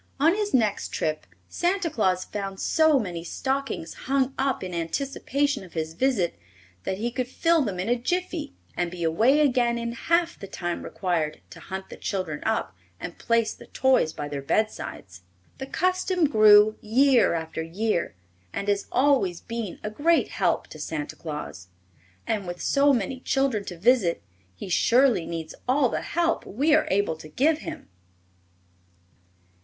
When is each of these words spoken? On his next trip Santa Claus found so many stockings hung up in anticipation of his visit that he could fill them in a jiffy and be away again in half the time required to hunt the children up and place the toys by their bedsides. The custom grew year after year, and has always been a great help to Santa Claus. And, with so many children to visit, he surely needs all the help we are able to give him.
On 0.19 0.33
his 0.33 0.51
next 0.51 0.87
trip 0.91 1.27
Santa 1.47 1.87
Claus 1.87 2.25
found 2.25 2.59
so 2.59 2.97
many 2.97 3.23
stockings 3.23 3.93
hung 4.09 4.33
up 4.35 4.63
in 4.63 4.73
anticipation 4.73 5.63
of 5.63 5.73
his 5.73 5.93
visit 5.93 6.39
that 6.85 6.97
he 6.97 7.11
could 7.11 7.27
fill 7.27 7.61
them 7.61 7.79
in 7.79 7.87
a 7.87 7.95
jiffy 7.95 8.55
and 8.75 8.89
be 8.89 9.03
away 9.03 9.41
again 9.41 9.77
in 9.77 9.91
half 9.91 10.39
the 10.39 10.47
time 10.47 10.81
required 10.81 11.41
to 11.51 11.59
hunt 11.59 11.89
the 11.91 11.97
children 11.97 12.41
up 12.47 12.75
and 12.99 13.19
place 13.19 13.53
the 13.53 13.67
toys 13.67 14.11
by 14.11 14.27
their 14.27 14.41
bedsides. 14.41 15.21
The 15.59 15.67
custom 15.67 16.25
grew 16.27 16.79
year 16.81 17.35
after 17.35 17.61
year, 17.61 18.15
and 18.51 18.67
has 18.69 18.87
always 18.91 19.39
been 19.39 19.79
a 19.83 19.91
great 19.91 20.29
help 20.29 20.65
to 20.69 20.79
Santa 20.79 21.15
Claus. 21.15 21.67
And, 22.25 22.47
with 22.47 22.59
so 22.59 22.91
many 22.91 23.19
children 23.19 23.65
to 23.65 23.77
visit, 23.77 24.23
he 24.55 24.67
surely 24.67 25.27
needs 25.27 25.53
all 25.67 25.89
the 25.89 26.01
help 26.01 26.43
we 26.43 26.73
are 26.73 26.87
able 26.89 27.17
to 27.17 27.29
give 27.29 27.59
him. 27.59 27.87